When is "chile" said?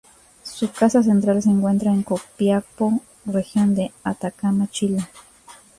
4.71-5.07